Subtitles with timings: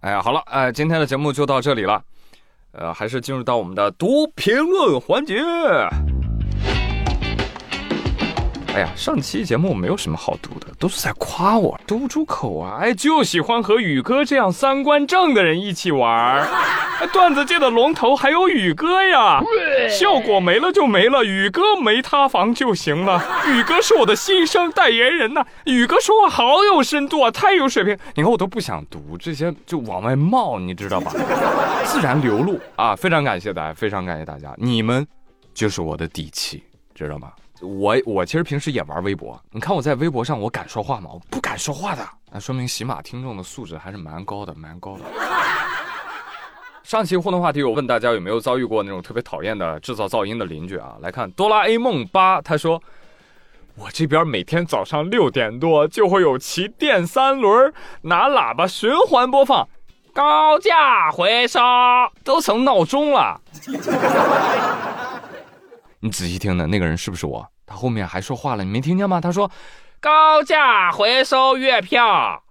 [0.00, 2.02] 哎呀好了哎今天的节目就到这里了。
[2.72, 5.36] 呃还是进入到我们的读评论环节。
[8.76, 12.76] 哎呀，上期节目没有什么好读的，都是在夸我，读不出口啊！
[12.78, 16.46] 哎，就喜欢和宇哥这样三观正的人一起玩
[17.00, 19.40] 哎，段子界的龙头还有宇哥呀，
[19.88, 23.24] 效果没了就没了，宇哥没塌房就行了。
[23.46, 27.96] 宇哥是我的新生代言人呐，宇哥说话好有深度啊，太有水平。
[28.14, 31.10] 你看我都不想读这些，就往外冒，你知道吧？
[31.86, 32.94] 自然流露啊！
[32.94, 35.06] 非常感谢大家，非常感谢大家，你们
[35.54, 36.62] 就是我的底气，
[36.94, 37.32] 知道吗？
[37.60, 41.10] 我我其实平时也玩微博，你看我在微博上，我敢说话吗？
[41.12, 45.04] 我不敢说话的，那说明喜马听众的素质还是蛮高的，蛮高的。
[46.82, 50.96] 上期互动话题，我问大家有没有遭遇过那种特别讨厌的制造噪音的邻居啊？
[51.00, 52.80] 来看哆啦 A 梦八，他说
[53.74, 59.68] 我这边每天早上六点多就会有骑电三轮拿喇叭循环播放，
[60.14, 61.58] 高价回收，
[62.22, 63.40] 都成闹钟了。
[66.06, 67.44] 你仔细听呢，那个人是不是我？
[67.66, 69.20] 他后面还说话了，你没听见吗？
[69.20, 69.50] 他说
[70.00, 72.44] ：“高价回收月票，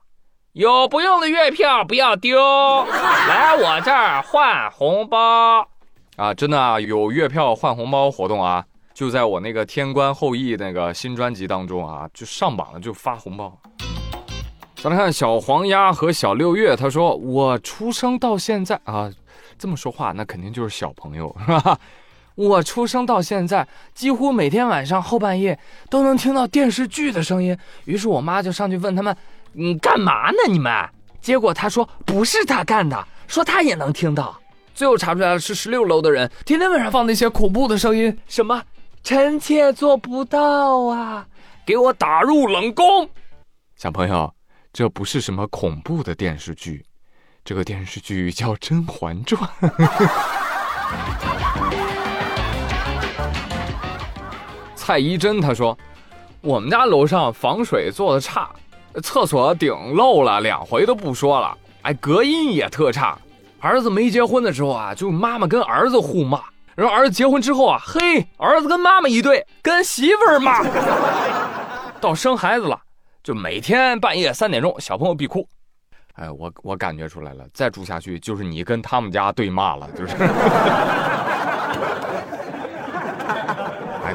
[0.51, 5.65] 有不用的月票不要丢，来我这儿换红包
[6.17, 6.33] 啊！
[6.33, 13.57] 真的啊，有月票换红包活动啊，就在我那个《天官后裔》那个新专辑当中啊，就上榜了，就发红包。
[14.75, 19.09] 再来看小黄鸭和小六月，他说：“我出生到现在啊，
[19.57, 21.79] 这么说话那肯定就是小朋友是吧？”
[22.35, 25.57] 我出生到现在，几乎每天晚上后半夜
[25.89, 27.57] 都能听到电视剧的声音。
[27.85, 29.15] 于是我妈就上去问他们
[29.53, 30.37] ：“你干嘛呢？
[30.47, 30.71] 你们？”
[31.21, 34.39] 结果他说：“不是他干的，说他也能听到。”
[34.75, 38.15] 最后查出来了，是十六楼的人天天晚上放那些恐怖的声音。
[38.27, 38.61] 什么？
[39.01, 41.25] 臣妾做不到啊！
[41.65, 43.09] 给我打入冷宫。
[43.75, 44.33] 小朋友，
[44.73, 46.83] 这不是什么恐怖的电视剧，
[47.43, 49.49] 这个电视剧叫《甄嬛传》。
[54.85, 55.75] 蔡依珍她说
[56.41, 58.51] ：“我们家楼上防水做的差，
[59.01, 63.17] 厕所顶漏了两回都不说了，哎，隔音也特差。
[63.59, 66.39] 儿子没结婚的时候啊，就妈妈跟儿子互骂，
[66.75, 70.61] 然后儿子结婚之后啊，嘿，儿子跟妈妈一对，跟媳妇儿骂。
[71.99, 72.79] 到生孩子了，
[73.23, 75.47] 就每天半夜三点钟，小朋友必哭。
[76.13, 80.15] 哎，我我感觉出来了，再住下去就是你跟他们家对骂了，就是。”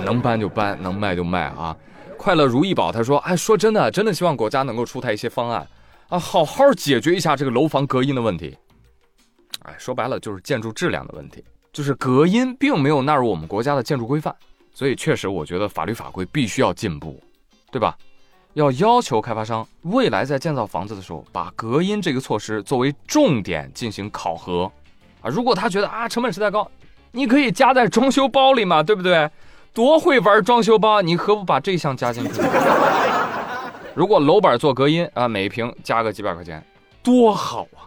[0.00, 1.76] 能搬就搬，能卖就卖啊！
[2.16, 5.66] 快乐如意宝他说：“哎，说真的，真的希望国家能够出台一些方案
[6.08, 8.54] 啊，好好解决一下这个楼房隔音的问题。
[9.62, 14.34] 哎，说白了就是建筑质量的问题，就是隔音并没有纳入我们国家的建筑规范，
[14.74, 17.18] 所以确实我觉得法律法规必须要进步，
[17.70, 17.96] 对吧？
[18.54, 24.70] 要要求开发商未来在建造房子的时候，把隔音这个措施作为重点进行考核
[25.22, 25.30] 啊。
[25.30, 26.70] 如果他觉得啊成本实在高，
[27.12, 29.30] 你可以加在装修包里嘛，对不对？”
[29.72, 32.42] 多会玩装修包，你何不把这项加进去？
[33.94, 36.64] 如果楼板做隔音啊，每一平加个几百块钱，
[37.02, 37.86] 多好啊！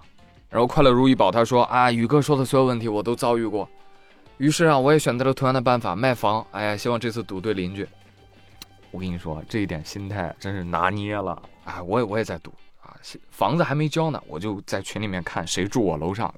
[0.49, 3.67] 然后快乐如意宝他说啊，宇哥说的所有问题我都遭遇过，
[4.37, 6.45] 于是啊，我也选择了同样的办法卖房。
[6.51, 7.87] 哎呀，希望这次赌对邻居。
[8.91, 11.81] 我跟你说，这一点心态真是拿捏了哎！
[11.81, 12.93] 我也我也在赌啊，
[13.31, 16.31] 房子还没交呢，我就在群里面看谁住我楼上。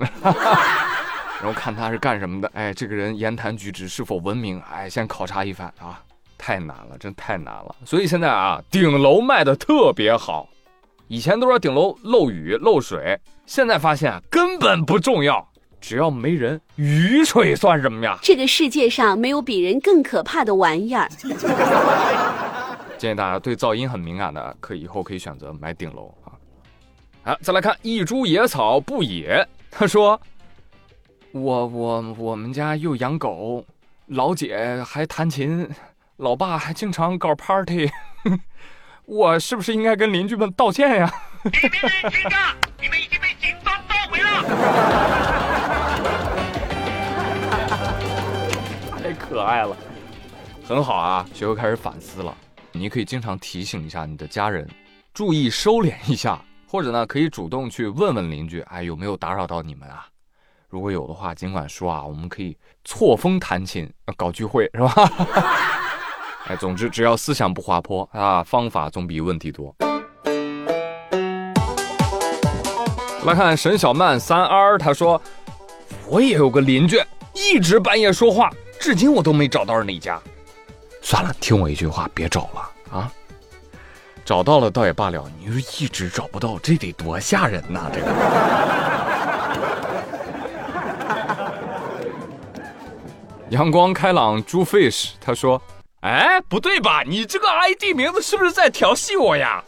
[1.42, 6.02] 然后看他是干什么的，哎，这个人言谈举止是否文明，哎，先考察一番啊，
[6.38, 7.76] 太难了，真太难了。
[7.86, 10.48] 所以现在啊，顶楼卖的特别好，
[11.08, 15.46] 以前都说顶楼漏雨漏水，现在发现根本不重要，
[15.82, 18.18] 只要没人，雨水算什么呀？
[18.24, 21.08] 这个世界上没有比人更可怕的玩意儿。
[22.98, 26.32] 建议大家对噪音很敏感的，可以以后可以选择买顶楼啊。
[27.24, 30.20] 好，再来看一株野草不野，他说。
[31.36, 33.66] 我我我们家又养狗，
[34.06, 35.70] 老姐还弹琴，
[36.16, 37.92] 老爸还经常搞 party，
[39.04, 41.14] 我是不是应该跟邻居们道歉呀？
[41.44, 41.50] 你
[42.88, 44.44] 们已经被警方包围了。
[49.04, 49.76] 太可爱了，
[50.66, 52.34] 很好啊，学会开始反思了。
[52.72, 54.66] 你可以经常提醒一下你的家人，
[55.14, 60.08] 注意收敛一下，或者呢，可以主动去问问邻居，哎，有没有打扰到你们啊？
[60.76, 64.94] 如果有的话，尽管说啊，我们可以错峰弹琴，搞聚会是吧？
[66.48, 69.74] 哎，总之只要思想不滑坡啊，方法总比问题多。
[73.24, 75.22] 来看沈小曼三 R，他说
[76.10, 77.02] 我也有个邻居，
[77.34, 80.22] 一直半夜说话，至今我都没找到是哪家。
[81.02, 82.70] 算了，听我一句话，别找了
[83.00, 83.10] 啊！
[84.26, 87.90] 找到了倒也罢了，你说一直找不到，这得多吓人呐！
[87.94, 88.08] 这个。
[93.50, 95.62] 阳光开朗猪 fish 他说
[96.02, 97.04] ：“哎，不对吧？
[97.06, 99.64] 你这个 ID 名字是不是在调戏我呀？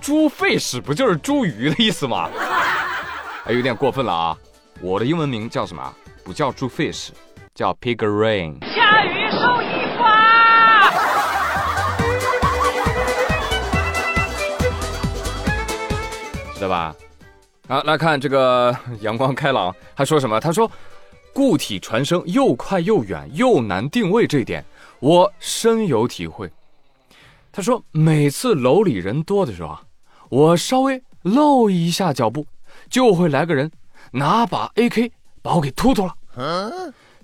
[0.00, 2.28] 猪 fish 不就是猪鱼的意思吗？
[3.46, 4.36] 哎，有点过分了啊！
[4.80, 5.94] 我的英文名叫什么？
[6.22, 7.08] 不叫猪 fish，
[7.54, 8.62] 叫 pig rain。
[8.74, 10.92] 下雨收衣服啊！
[16.54, 16.94] 知道吧？
[17.68, 20.38] 啊，来看这个阳光开朗，他说什么？
[20.38, 20.70] 他说，
[21.32, 24.64] 固体传声又快又远又难定位这一点，
[25.00, 26.50] 我深有体会。
[27.50, 29.82] 他说，每次楼里人多的时候啊，
[30.28, 32.46] 我稍微露一下脚步，
[32.90, 33.70] 就会来个人
[34.10, 35.10] 拿把 AK
[35.42, 36.14] 把我给突突了。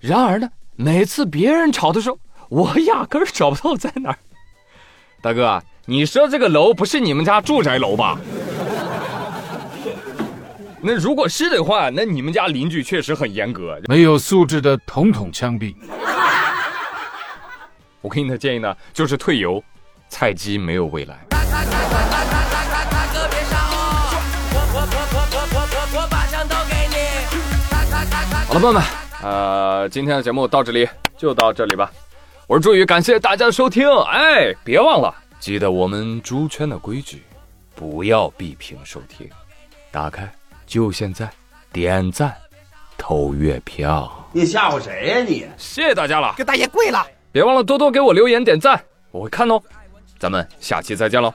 [0.00, 2.18] 然而呢，每次别人吵的时候，
[2.48, 4.18] 我压根儿找不到在哪儿。
[5.20, 8.20] 大哥，你说这个楼不是你们家住宅楼吧？
[10.88, 13.78] 那如果是的话，那你们家邻居确实很严格。
[13.88, 15.74] 没有素质的统统枪毙。
[18.00, 19.62] 我给你的建议呢，就是退游，
[20.08, 21.18] 菜鸡没有未来。
[28.46, 28.82] 好了，朋友们，
[29.22, 30.88] 呃，今天的节目到这里
[31.18, 31.92] 就到这里吧。
[32.46, 33.86] 我是朱宇，感谢大家的收听。
[34.10, 37.24] 哎，别忘了记得我们猪圈的规矩，
[37.74, 39.28] 不要闭屏收听，
[39.90, 40.32] 打开
[40.68, 41.28] 就现在，
[41.72, 42.36] 点赞，
[42.98, 44.28] 投月票。
[44.32, 45.48] 你吓唬谁呀、你？
[45.56, 47.04] 谢谢大家了，给大爷跪了！
[47.32, 48.78] 别忘了多多给我留言点赞，
[49.10, 49.58] 我会看哦。
[50.18, 51.32] 咱们下期再见喽，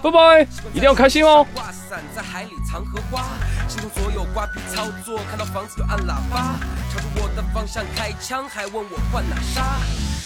[0.00, 0.42] 拜拜，
[0.72, 1.44] 一定要开心哦。
[1.52, 3.24] 挂伞在海里藏荷花，
[3.66, 6.54] 心中所有瓜皮操作，看到房子就按喇叭，
[6.92, 9.80] 朝着我的方向开枪，还问我换哪杀？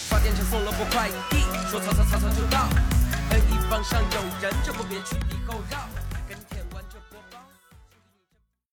[0.07, 1.37] 发电厂送了波快递，
[1.67, 2.67] 说曹操曹操就到，
[3.31, 5.79] 恩义方向有人，这波别去以后绕。